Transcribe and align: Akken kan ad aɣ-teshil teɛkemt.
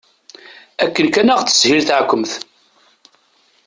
Akken 0.83 1.07
kan 1.09 1.31
ad 1.33 1.33
aɣ-teshil 1.37 1.81
teɛkemt. 1.87 2.31